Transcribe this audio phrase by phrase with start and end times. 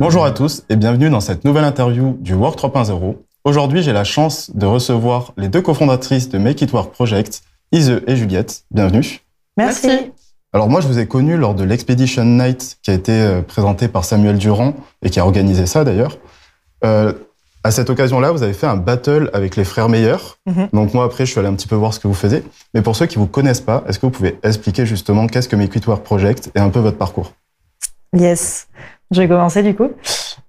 [0.00, 3.16] Bonjour à tous et bienvenue dans cette nouvelle interview du Work 3.0.
[3.44, 8.00] Aujourd'hui, j'ai la chance de recevoir les deux cofondatrices de Make It Work Project, Ise
[8.06, 8.64] et Juliette.
[8.70, 9.20] Bienvenue.
[9.58, 9.90] Merci.
[10.54, 13.88] Alors moi, je vous ai connu lors de l'Expedition Night qui a été euh, présenté
[13.88, 14.72] par Samuel Durand
[15.02, 16.16] et qui a organisé ça d'ailleurs.
[16.82, 17.12] Euh,
[17.62, 20.38] à cette occasion-là, vous avez fait un battle avec les frères meilleurs.
[20.46, 20.70] Mhm.
[20.72, 22.42] Donc moi, après, je suis allé un petit peu voir ce que vous faisiez.
[22.72, 25.56] Mais pour ceux qui vous connaissent pas, est-ce que vous pouvez expliquer justement qu'est-ce que
[25.56, 27.34] Make It Work Project et un peu votre parcours?
[28.16, 28.66] Yes.
[29.10, 29.84] Je vais commencer du coup.
[29.84, 29.90] Euh,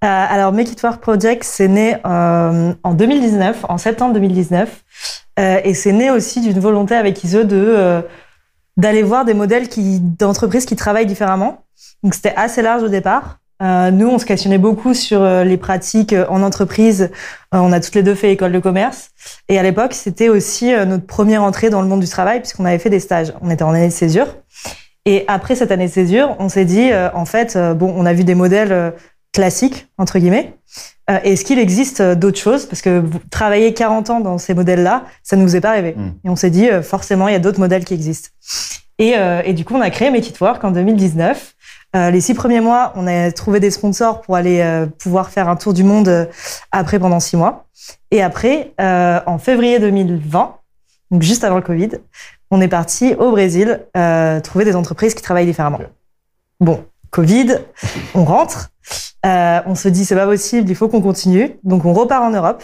[0.02, 4.82] alors, Make It Work Project, c'est né euh, en 2019, en septembre 2019.
[5.38, 8.02] Euh, et c'est né aussi d'une volonté avec ISE de euh,
[8.76, 11.64] d'aller voir des modèles qui d'entreprises qui travaillent différemment.
[12.02, 13.38] Donc, c'était assez large au départ.
[13.62, 17.10] Euh, nous, on se questionnait beaucoup sur euh, les pratiques en entreprise.
[17.52, 19.10] On a toutes les deux fait école de commerce.
[19.48, 22.78] Et à l'époque, c'était aussi notre première entrée dans le monde du travail puisqu'on avait
[22.78, 23.32] fait des stages.
[23.40, 24.26] On était en année de césure.
[25.04, 28.06] Et après cette année de césure, on s'est dit, euh, en fait, euh, bon, on
[28.06, 28.90] a vu des modèles euh,
[29.32, 30.54] classiques, entre guillemets.
[31.10, 32.66] Euh, Est-ce qu'il existe d'autres choses?
[32.66, 35.94] Parce que travailler 40 ans dans ces modèles-là, ça ne nous est pas arrivé.
[35.96, 36.12] Mm.
[36.24, 38.28] Et on s'est dit, euh, forcément, il y a d'autres modèles qui existent.
[38.98, 41.54] Et, euh, et du coup, on a créé Make It Work en 2019.
[41.94, 45.48] Euh, les six premiers mois, on a trouvé des sponsors pour aller euh, pouvoir faire
[45.48, 46.28] un tour du monde
[46.70, 47.66] après pendant six mois.
[48.10, 50.56] Et après, euh, en février 2020,
[51.10, 51.90] donc juste avant le Covid,
[52.52, 55.80] on est parti au Brésil euh, trouver des entreprises qui travaillent différemment.
[56.60, 57.56] Bon, Covid,
[58.14, 58.68] on rentre,
[59.24, 62.30] euh, on se dit c'est pas possible, il faut qu'on continue, donc on repart en
[62.30, 62.62] Europe.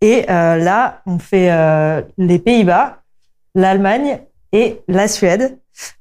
[0.00, 2.98] Et euh, là, on fait euh, les Pays-Bas,
[3.54, 4.18] l'Allemagne
[4.50, 5.56] et la Suède,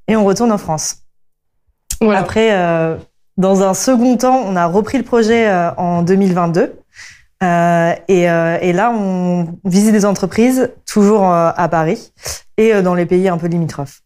[0.08, 1.04] et on retourne en France.
[2.02, 2.22] Voilà.
[2.22, 2.98] Après, euh,
[3.38, 6.81] dans un second temps, on a repris le projet euh, en 2022.
[7.44, 12.12] Euh, et, euh, et là, on visite des entreprises, toujours euh, à Paris
[12.58, 14.02] et dans les pays un peu limitrophes.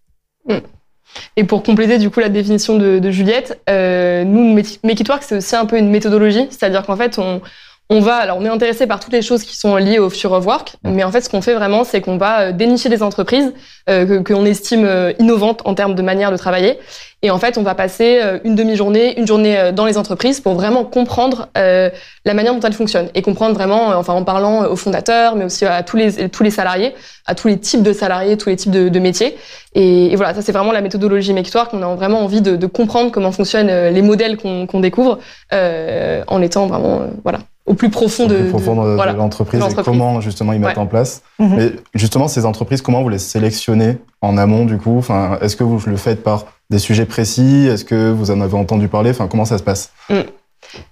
[1.37, 4.79] Et pour compléter du coup la définition de, Juliette, nous, Make
[5.21, 7.41] c'est aussi un peu une méthodologie, c'est-à-dire qu'en fait, on,
[7.89, 10.31] on va, alors on est intéressé par toutes les choses qui sont liées au Future
[10.31, 13.03] of Work, mais en fait, ce qu'on fait vraiment, c'est qu'on va euh, dénicher des
[13.03, 13.53] entreprises
[13.89, 16.79] euh, que qu'on estime euh, innovantes en termes de manière de travailler.
[17.21, 20.53] Et en fait, on va passer euh, une demi-journée, une journée dans les entreprises pour
[20.53, 21.91] vraiment comprendre euh,
[22.25, 25.65] la manière dont elles fonctionnent et comprendre vraiment, enfin en parlant aux fondateurs, mais aussi
[25.65, 26.95] à tous les tous les salariés,
[27.27, 29.37] à tous les types de salariés, tous les types de, de métiers.
[29.75, 31.73] Et, et voilà, ça c'est vraiment la méthodologie Make It Work.
[31.73, 35.19] On a vraiment envie de, de comprendre comment fonctionnent les modèles qu'on découvre
[35.53, 38.95] euh, en étant vraiment voilà au plus profond Au de, plus profond de, de- de
[38.95, 39.13] voilà.
[39.13, 40.83] l'entreprise et comment justement ils mettent Ouais.
[40.83, 41.21] en place.
[41.39, 41.55] Mhm.
[41.57, 44.97] Mais justement, ces entreprises, comment vous les sélectionnez en amont du coup?
[44.97, 47.67] Enfin, Est-ce que vous le faites par des sujets précis?
[47.67, 49.09] Est-ce que vous en avez entendu parler?
[49.11, 49.91] Enfin, comment ça se passe?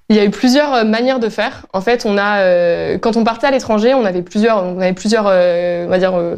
[0.10, 1.66] Il y a eu plusieurs euh, manières de faire.
[1.74, 4.94] En fait, on a euh, quand on partait à l'étranger, on avait plusieurs, on avait
[4.94, 6.14] plusieurs, euh, on va dire.
[6.16, 6.38] euh,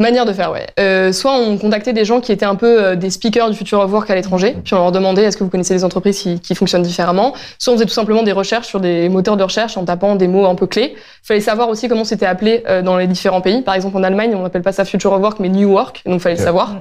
[0.00, 0.64] Manière de faire, ouais.
[0.78, 3.80] Euh, soit on contactait des gens qui étaient un peu euh, des speakers du Future
[3.80, 6.38] of Work à l'étranger, puis on leur demandait est-ce que vous connaissez des entreprises qui,
[6.38, 7.34] qui fonctionnent différemment?
[7.58, 10.28] Soit on faisait tout simplement des recherches sur des moteurs de recherche en tapant des
[10.28, 10.94] mots un peu clés.
[10.94, 13.62] Il fallait savoir aussi comment c'était appelé euh, dans les différents pays.
[13.62, 16.14] Par exemple, en Allemagne, on n'appelle pas ça Future of Work, mais New Work, donc
[16.14, 16.76] il fallait le savoir.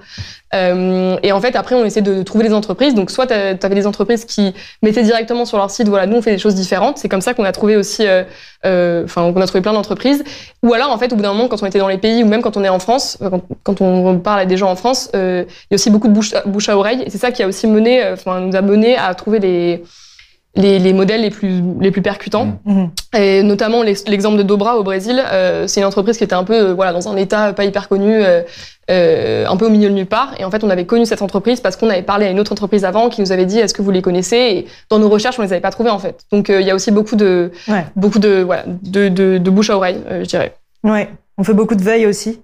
[0.53, 2.95] Euh, et en fait, après, on essayait de trouver des entreprises.
[2.95, 6.21] Donc, soit tu avais des entreprises qui mettaient directement sur leur site, voilà, nous on
[6.21, 6.97] fait des choses différentes.
[6.97, 8.23] C'est comme ça qu'on a trouvé aussi, euh,
[8.65, 10.23] euh, enfin, qu'on a trouvé plein d'entreprises.
[10.63, 12.27] Ou alors, en fait, au bout d'un moment, quand on était dans les pays, ou
[12.27, 15.09] même quand on est en France, quand, quand on parle à des gens en France,
[15.15, 17.03] euh, il y a aussi beaucoup de bouche, bouche à oreille.
[17.05, 19.83] Et c'est ça qui a aussi mené, euh, enfin, nous a mené à trouver les
[20.55, 22.57] les, les modèles les plus les plus percutants.
[22.65, 22.89] Mhm.
[23.15, 26.43] Et notamment l'ex- l'exemple de Dobra au Brésil, euh, c'est une entreprise qui était un
[26.43, 28.41] peu euh, voilà dans un état pas hyper connu, euh,
[28.89, 30.33] euh, un peu au milieu de nulle part.
[30.39, 32.53] Et en fait, on avait connu cette entreprise parce qu'on avait parlé à une autre
[32.53, 34.37] entreprise avant qui nous avait dit est-ce que vous les connaissez?
[34.37, 36.21] Et dans nos recherches, on les avait pas trouvés en fait.
[36.31, 37.85] Donc euh, il y a aussi beaucoup de Ouais.
[37.95, 40.55] beaucoup de voilà de, de, de bouche à oreille, euh, je dirais.
[40.83, 41.07] Ouais,
[41.37, 42.39] on fait beaucoup de veille aussi.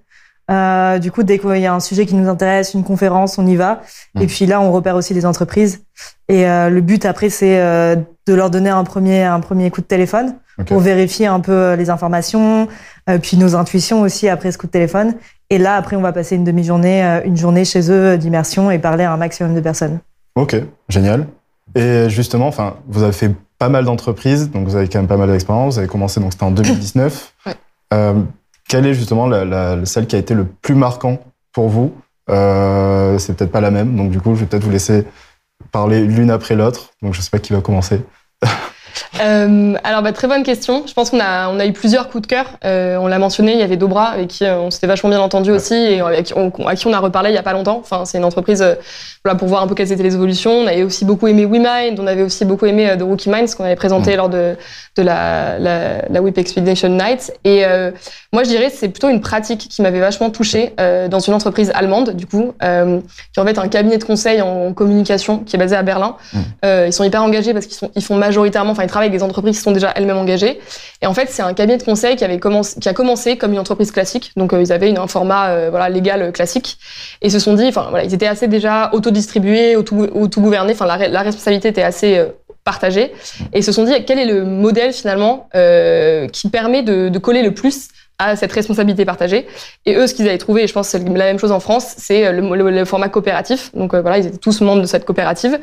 [0.50, 3.46] Euh, du coup, dès qu'il y a un sujet qui nous intéresse, une conférence, on
[3.46, 3.82] y va.
[4.14, 4.22] Mm.
[4.22, 5.84] Et puis là, on repère aussi les entreprises.
[6.28, 7.96] Et euh, le but après, c'est euh,
[8.26, 10.34] de leur donner un premier, un premier coup de téléphone
[10.66, 12.68] pour vérifier un peu les informations,
[13.22, 15.14] puis nos intuitions aussi après ce coup de téléphone.
[15.50, 19.02] Et là, après, on va passer une demi-journée, une journée chez eux d'immersion et parler
[19.02, 19.98] à un maximum de personnes.
[20.36, 20.54] Ok,
[20.88, 21.26] génial.
[21.74, 25.16] Et justement, enfin, vous avez fait pas mal d'entreprises, donc vous avez quand même pas
[25.16, 25.74] mal d'expérience.
[25.74, 27.34] Vous avez commencé, donc c'était en 2019.
[27.46, 27.54] Ouais.
[28.74, 29.30] Quelle est justement
[29.84, 31.20] celle qui a été le plus marquant
[31.52, 31.94] pour vous
[32.28, 35.06] euh, C'est peut-être pas la même, donc du coup, je vais peut-être vous laisser
[35.70, 36.90] parler l'une après l'autre.
[37.00, 38.00] Donc je sais pas qui va commencer.
[39.20, 40.84] Euh, alors, bah, très bonne question.
[40.86, 42.46] Je pense qu'on a, on a eu plusieurs coups de cœur.
[42.64, 45.20] Euh, on l'a mentionné, il y avait Dobra, avec qui euh, on s'était vachement bien
[45.20, 47.78] entendu aussi, et avec, on, à qui on a reparlé il y a pas longtemps.
[47.80, 48.74] Enfin, c'est une entreprise euh,
[49.24, 50.52] voilà, pour voir un peu quelles étaient les évolutions.
[50.52, 53.64] On avait aussi beaucoup aimé WeMind, on avait aussi beaucoup aimé The Rookie Minds, qu'on
[53.64, 54.56] avait présenté lors de,
[54.96, 57.32] de la, la, la Whip Expedition Night.
[57.44, 57.64] Et
[58.32, 60.74] moi, je dirais c'est plutôt une pratique qui m'avait vachement touchée
[61.08, 65.38] dans une entreprise allemande, du coup, qui en fait un cabinet de conseil en communication
[65.38, 66.16] qui est basé à Berlin.
[66.32, 66.38] Mm.
[66.64, 69.24] Euh, ils sont hyper engagés parce qu'ils sont, ils font majoritairement, enfin, travaillent avec des
[69.24, 70.58] entreprises qui sont déjà elles-mêmes engagées.
[71.02, 73.52] Et en fait, c'est un cabinet de conseil qui avait commencé, qui a commencé comme
[73.52, 74.32] une entreprise classique.
[74.36, 76.78] Donc, euh, ils avaient un format euh, voilà légal euh, classique.
[77.20, 80.72] Et se sont dit, enfin ils étaient assez déjà autodistribués, auto, auto-gouvernés.
[80.72, 82.22] Enfin, la, responsabilité était assez
[82.64, 83.12] partagée.
[83.52, 85.48] Et se sont dit, quel est le modèle finalement
[86.32, 87.88] qui permet de, coller le plus
[88.18, 89.46] à cette responsabilité partagée?
[89.86, 91.60] Et eux, ce qu'ils avaient trouvé, et je pense que c'est la même chose en
[91.60, 93.70] France, c'est le, format coopératif.
[93.74, 95.58] Donc voilà, ils étaient tous membres de cette coopérative.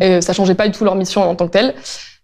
[0.00, 1.74] Et ça changeait pas du tout leur mission en tant que telle.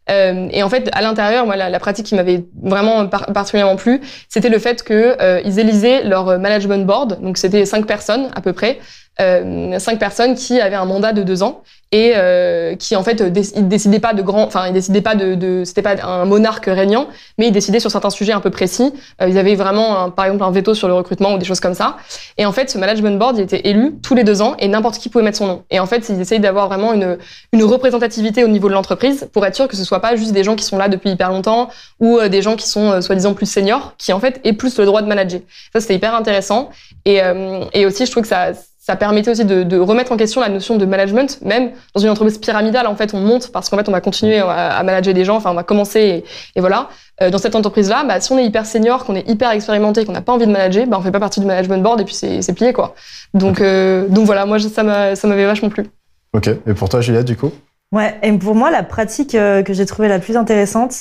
[0.09, 4.01] Euh, et en fait, à l'intérieur, moi, la, pratique qui m'avait vraiment par- particulièrement plu,
[4.29, 7.21] c'était le fait que euh, ils élisaient leur management board.
[7.21, 8.79] Donc, c'était cinq personnes à peu près,
[9.21, 11.63] euh, cinq personnes qui avaient un mandat de deux ans
[11.93, 15.17] et euh, qui en fait déc- ils décidaient pas de grands, enfin ils décidaient pas
[15.17, 18.51] de, de c'était pas un monarque régnant, mais ils décidaient sur certains sujets un peu
[18.51, 18.95] précis.
[19.21, 21.75] Euh, ils avaient vraiment, par exemple, un veto sur le recrutement ou des choses comme
[21.75, 21.97] ça.
[22.39, 24.99] Et en fait, ce management board, il était élu tous les deux ans et n'importe
[24.99, 25.65] qui pouvait mettre son nom.
[25.71, 27.19] Et en fait, ils essayent d'avoir vraiment une
[27.53, 30.45] une représentativité au niveau de l'entreprise pour être sûr que ce soit pas juste des
[30.45, 33.35] gens qui sont là depuis hyper longtemps ou euh, des gens qui sont euh, soi-disant
[33.35, 35.41] plus seniors, qui en fait aient plus le droit de manager.
[35.73, 36.71] Ça, c'était hyper intéressant.
[37.05, 40.17] Et, euh, et aussi, je trouve que ça, ça permettait aussi de, de remettre en
[40.17, 42.87] question la notion de management, même dans une entreprise pyramidale.
[42.87, 45.37] En fait, on monte parce qu'en fait, on va continuer à, à manager des gens.
[45.37, 46.25] Enfin, on va commencer et,
[46.57, 46.89] et voilà.
[47.21, 50.13] Euh, dans cette entreprise-là, bah, si on est hyper senior, qu'on est hyper expérimenté, qu'on
[50.13, 52.15] n'a pas envie de manager, bah, on fait pas partie du management board et puis
[52.15, 52.95] c'est c'est plié quoi.
[53.35, 55.85] Donc, euh, donc voilà, moi ça m'a- ça m'avait vachement plu.
[56.33, 56.49] Ok.
[56.49, 57.53] Et pour toi, Juliette, du coup?
[57.93, 60.95] Ouais, et pour moi, la pratique euh, que j'ai trouvée la plus intéressante,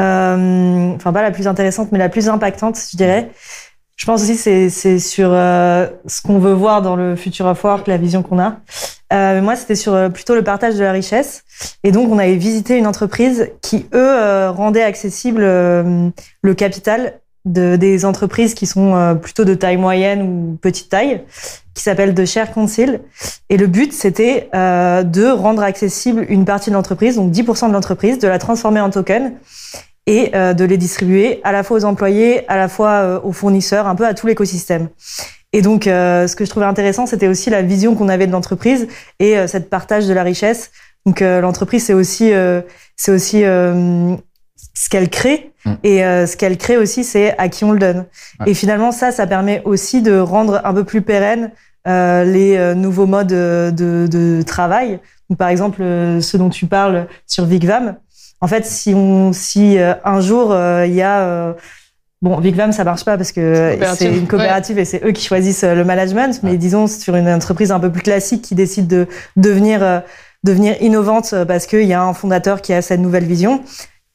[0.00, 3.30] euh, enfin pas la plus intéressante, mais la plus impactante, je dirais,
[4.02, 7.62] je pense aussi c'est c'est sur euh, ce qu'on veut voir dans le futur of
[7.62, 8.56] work, la vision qu'on a.
[9.12, 11.44] Euh, moi, c'était sur euh, plutôt le partage de la richesse.
[11.84, 16.08] Et donc, on avait visité une entreprise qui, eux, euh, rendait accessible euh,
[16.42, 21.22] le capital de, des entreprises qui sont euh, plutôt de taille moyenne ou petite taille,
[21.72, 23.02] qui s'appelle The Share Council.
[23.50, 28.18] Et le but, c'était de rendre accessible une partie de l'entreprise, donc 10% de l'entreprise,
[28.18, 29.34] de la transformer en token
[30.06, 33.32] et euh, de les distribuer à la fois aux employés, à la fois euh, aux
[33.32, 34.88] fournisseurs, un peu à tout l'écosystème.
[35.52, 38.32] Et donc, euh, ce que je trouvais intéressant, c'était aussi la vision qu'on avait de
[38.32, 38.88] l'entreprise
[39.18, 40.70] et euh, cette partage de la richesse.
[41.04, 42.62] Donc, euh, l'entreprise, c'est aussi, euh,
[42.96, 44.16] c'est aussi euh,
[44.74, 45.52] ce qu'elle crée.
[45.64, 45.72] Mm.
[45.84, 48.06] Et euh, ce qu'elle crée aussi, c'est à qui on le donne.
[48.40, 48.50] Ouais.
[48.50, 51.50] Et finalement, ça, ça permet aussi de rendre un peu plus pérenne
[51.86, 53.72] euh, les euh, nouveaux modes de,
[54.10, 55.00] de travail.
[55.28, 57.96] Donc, par exemple, euh, ce dont tu parles sur Vigvam.
[58.42, 61.52] En fait, si on, si euh, un jour euh, il y a euh,
[62.20, 65.64] Bon, Vigvam, ça marche pas parce que c'est une coopérative et c'est eux qui choisissent
[65.64, 66.38] euh, le management.
[66.44, 66.56] Mais Ouais.
[66.56, 69.98] disons, sur une entreprise un peu plus classique qui décide de devenir, euh,
[70.44, 73.62] devenir innovante parce qu'il y a un fondateur qui a cette nouvelle vision.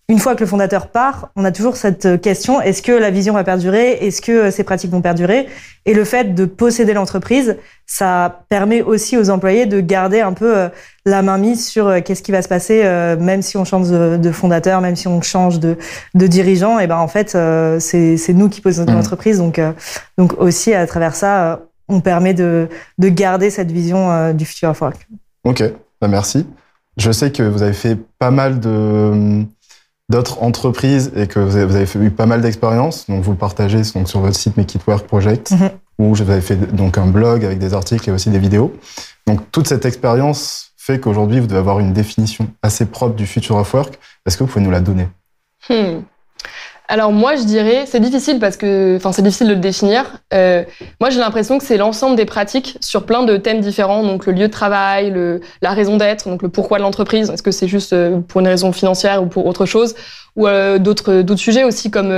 [0.10, 3.12] Une fois que le fondateur part, on a toujours cette euh, question est-ce que la
[3.12, 3.92] vision va perdurer?
[4.06, 5.48] Est-ce que euh, ces pratiques vont perdurer?
[5.86, 10.58] Et le fait de posséder l'entreprise, ça permet aussi aux employés de garder un peu
[10.58, 10.70] euh,
[11.06, 12.84] la main mise sur qu'est-ce qui va se passer,
[13.18, 15.78] même si on change de, fondateur, même si on change de,
[16.16, 16.80] de dirigeant.
[16.80, 17.38] Et ben en fait,
[17.80, 18.98] c'est nous qui possédons Mhm.
[18.98, 19.62] l'entreprise, donc
[20.18, 22.68] donc aussi à travers ça, on permet de
[22.98, 25.08] de garder cette vision du future of work.
[25.46, 25.64] Ok,
[26.02, 26.46] bah merci.
[26.98, 29.46] Je sais que vous avez fait pas mal de
[30.10, 33.06] d'autres entreprises et que vous avez, fait- eu pas mal d'expériences.
[33.10, 35.70] Donc vous le partagez donc, sur votre site Make It Work Project, Mhm.
[36.00, 38.74] où vous avez fait donc un blog avec des articles et aussi des vidéos.
[39.26, 43.58] Donc toute cette expérience fait qu'aujourd'hui vous devez avoir une définition assez propre du future
[43.58, 44.00] of work.
[44.26, 45.08] Est-ce que vous pouvez nous la donner?
[45.70, 46.02] Hmm.
[46.90, 50.06] Alors moi je dirais c'est difficile parce que enfin c'est difficile de le définir.
[50.34, 50.64] Euh,
[51.02, 54.32] moi j'ai l'impression que c'est l'ensemble des pratiques sur plein de thèmes différents donc le
[54.32, 57.30] lieu de travail, le la raison d'être, donc le pourquoi de l'entreprise.
[57.30, 59.96] Est-ce que c'est juste euh, pour une raison financière ou pour autre chose?
[60.38, 62.14] Ou euh, d'autres d'autres sujets aussi comme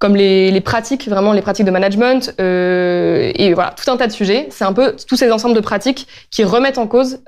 [0.00, 4.12] comme les, les pratiques vraiment les pratiques de management et voilà tout un tas de
[4.12, 4.48] sujets.
[4.50, 7.20] C'est un peu tous ces ensembles de pratiques qui remettent en cause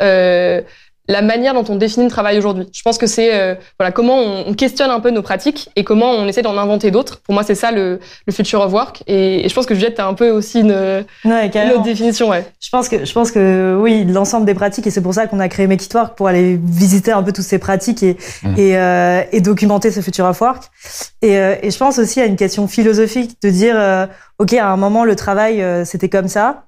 [1.07, 2.67] la manière dont on définit le travail aujourd'hui.
[2.73, 5.85] Je pense que c'est euh, voilà comment on, on questionne un peu nos pratiques et
[5.85, 7.21] comment on essaie d'en inventer d'autres.
[7.21, 9.03] Pour moi, c'est ça le, le future of work.
[9.07, 10.73] Et, et je pense que Juliette, t'as un peu aussi une,
[11.25, 12.47] Ouais, une autre définition, ouais.
[12.59, 15.41] Je pense que je pense que oui, l'ensemble des pratiques et c'est pour ça qu'on
[15.41, 18.55] a créé Make It Work pour aller visiter un peu toutes ces pratiques et Mhm.
[18.59, 20.65] et, euh, et documenter ce future of work.
[21.23, 24.07] Et, euh, et je pense aussi à une question philosophique de dire euh,
[24.39, 26.65] ok à un moment le travail euh, c'était comme ça.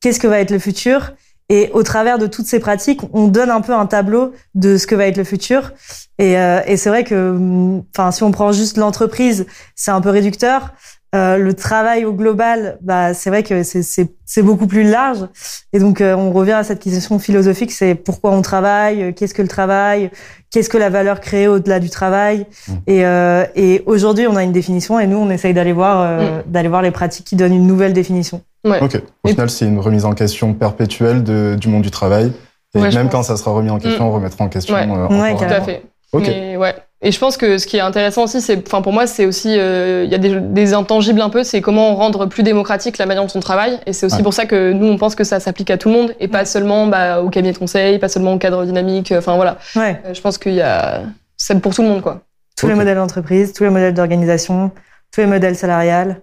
[0.00, 1.12] Qu'est-ce que va être le futur?
[1.48, 4.86] Et au travers de toutes ces pratiques, on donne un peu un tableau de ce
[4.86, 5.72] que va être le futur.
[6.18, 10.10] Et, euh, et c'est vrai que, enfin, si on prend juste l'entreprise, c'est un peu
[10.10, 10.74] réducteur.
[11.14, 15.26] Euh, le travail au global, bah, c'est vrai que c'est beaucoup plus large.
[15.72, 19.32] Et donc, euh, on revient à cette question philosophique, c'est pourquoi on travaille, euh, qu'est-ce
[19.32, 20.10] que le travail,
[20.50, 22.44] qu'est-ce que la valeur créée au-delà du travail.
[22.68, 22.72] Mmh.
[22.88, 26.42] Et, euh, et aujourd'hui, on a une définition et nous, on essaye d'aller voir, mmh.
[26.46, 28.42] d'aller voir les pratiques qui donnent une nouvelle définition.
[28.64, 28.82] Ouais.
[28.82, 29.00] Ok.
[29.24, 32.32] Au final, c'est une remise en question perpétuelle de, du monde du travail.
[32.74, 34.08] Et même quand ça sera remis en question, mmh.
[34.08, 34.74] on remettra en question.
[34.74, 35.82] Ouais, tout à fait.
[36.12, 36.26] Ok.
[36.26, 36.74] ouais.
[37.00, 39.56] Et je pense que ce qui est intéressant aussi, c'est, enfin pour moi, c'est aussi,
[39.56, 43.06] euh, il y a des, des, intangibles un peu, c'est comment rendre plus démocratique la
[43.06, 43.78] manière dont on travaille.
[43.86, 45.94] Et c'est aussi pour ça que nous, on pense que ça s'applique à tout le
[45.94, 49.14] monde et pas seulement bah, au cabinet de conseil, pas seulement au cadre dynamique.
[49.16, 49.58] Enfin voilà.
[49.76, 50.02] Ouais.
[50.06, 51.02] Euh, je pense qu'il y a,
[51.36, 52.22] c'est pour tout le monde quoi.
[52.56, 54.72] Tous les modèles d'entreprise, tous les modèles d'organisation,
[55.12, 56.22] tous les modèles salariales.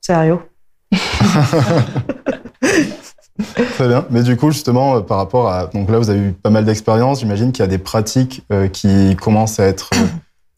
[0.00, 0.40] Sérieux.
[3.74, 4.04] Très bien.
[4.10, 5.66] Mais du coup, justement, euh, par rapport à...
[5.66, 7.20] Donc là, vous avez eu pas mal d'expérience.
[7.20, 9.90] J'imagine qu'il y a des pratiques euh, qui commencent à être...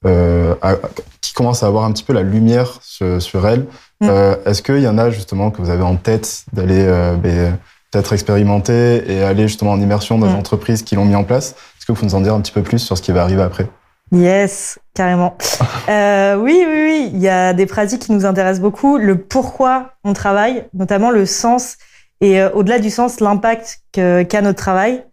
[0.06, 0.76] Euh, à,
[1.20, 3.66] qui commencent à avoir un petit peu la lumière sur, sur elles.
[4.00, 4.08] Mm.
[4.08, 6.86] Euh, Est-ce qu'il y en a, justement, que vous avez en tête d'aller
[7.20, 7.58] ben,
[7.90, 10.30] peut-être expérimenter et aller justement en immersion dans mm.
[10.30, 11.50] les entreprises qui l'ont mis en place?
[11.50, 13.22] Est-ce que vous pouvez nous en dire un petit peu plus sur ce qui va
[13.22, 13.66] arriver après?
[14.12, 15.36] Yes, carrément.
[15.88, 17.10] euh, oui, oui, oui.
[17.12, 18.96] Il y a des pratiques qui nous intéressent beaucoup.
[18.98, 21.76] Le pourquoi on travaille, notamment le sens
[22.20, 25.04] et euh, au-delà du sens, l'impact qu'a notre travail,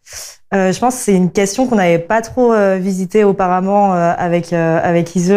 [0.54, 4.14] euh, je pense que c'est une question qu'on n'avait pas trop euh, visitée auparavant euh,
[4.18, 5.34] avec avec Ise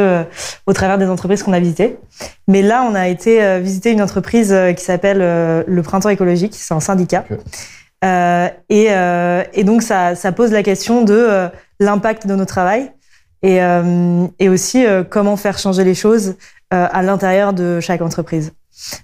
[0.67, 1.99] au travers des entreprises qu'on a visitées.
[2.47, 6.55] Mais là, on a été visiter une entreprise qui s'appelle le Printemps écologique.
[6.55, 7.25] C'est un syndicat.
[8.03, 11.49] et, et donc ça, ça pose la question de
[11.81, 12.93] l'impact de notre travail
[13.43, 13.59] et,
[14.39, 16.35] et aussi comment faire changer les choses
[16.71, 18.53] à l'intérieur de chaque entreprise.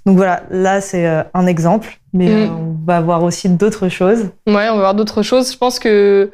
[0.06, 2.42] Donc voilà, là c'est euh, un exemple, mais mm.
[2.42, 4.30] euh, on va voir aussi d'autres choses.
[4.46, 5.52] Ouais, on va voir d'autres choses.
[5.52, 6.30] Je pense que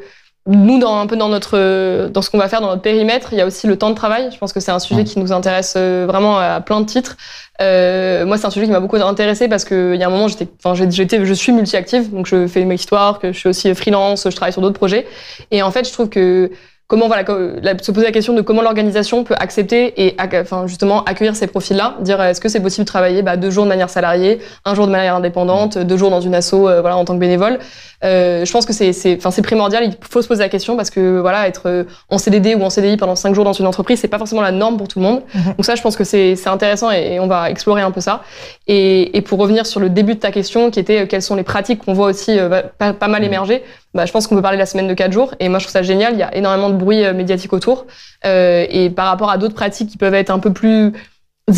[0.47, 3.39] nous, dans, un peu dans notre, dans ce qu'on va faire dans notre périmètre, il
[3.39, 4.31] y a aussi le temps de travail.
[4.33, 5.07] Je pense que c'est un sujet mm.
[5.07, 7.17] qui nous intéresse euh, vraiment à plein de titres.
[7.63, 10.29] Euh, moi, c'est un sujet qui m'a beaucoup intéressé parce qu'il y a un moment,
[10.29, 13.75] j'étais, enfin, j'étais, je suis multi-active, donc je fais mes histoires, que je suis aussi
[13.75, 15.07] freelance, je travaille sur d'autres projets.
[15.51, 16.51] Et en fait, je trouve que
[16.91, 21.37] comment voilà se poser la question de comment l'organisation peut accepter et enfin justement accueillir
[21.37, 24.41] ces profils-là, dire est-ce que c'est possible de travailler bah, deux jours de manière salariée,
[24.65, 27.21] un jour de manière indépendante, deux jours dans une asso euh, voilà en tant que
[27.21, 27.61] bénévole.
[28.03, 30.77] Euh, je pense que c'est c'est enfin c'est primordial, il faut se poser la question
[30.77, 33.69] parce que voilà être euh, en CDD ou en CDI pendant cinq jours dans une
[33.69, 35.23] entreprise, c'est pas forcément la norme pour tout le monde.
[35.33, 35.55] Mhm.
[35.59, 38.23] Donc ça je pense que c'est c'est intéressant et, on va explorer un peu ça.
[38.67, 41.45] Et, et pour revenir sur le début de ta question qui était quelles sont les
[41.45, 42.37] pratiques qu'on voit aussi
[42.79, 43.29] pas, pas, mal mhm.
[43.29, 43.63] émerger,
[43.95, 45.65] bah, je pense qu'on peut parler de la semaine de quatre jours et moi je
[45.65, 47.87] trouve ça génial, il y a énormément de bruit euh, médiatique autour.
[48.25, 50.93] Euh, et par rapport à d'autres pratiques qui peuvent être un peu plus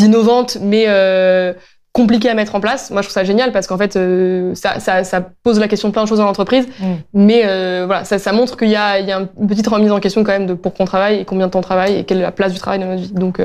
[0.01, 1.53] innovantes, mais euh,
[1.93, 4.81] compliquées à mettre en place, moi je trouve ça génial parce qu'en fait euh, ça,
[4.81, 6.95] ça, ça, pose la question de plein de choses dans l'entreprise, mm.
[7.13, 9.93] mais euh, voilà, ça, ça montre qu'il y a, il y a une petite remise
[9.93, 12.05] en question quand même de pour qu'on travaille et combien de temps on travaille et
[12.05, 13.13] quelle est la place du travail dans notre vie.
[13.13, 13.41] Donc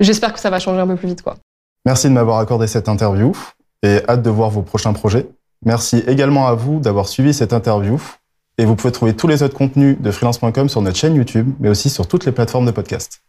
[0.00, 1.22] j'espère que ça va changer un peu plus vite.
[1.22, 1.36] quoi.
[1.84, 3.32] Merci de m'avoir accordé cette interview
[3.84, 5.28] et hâte de voir vos prochains projets.
[5.66, 8.00] Merci également à vous d'avoir suivi cette interview.
[8.56, 11.68] Et vous pouvez trouver tous les autres contenus de freelance.com sur notre chaîne YouTube, mais
[11.68, 13.25] aussi sur toutes les plateformes de podcast.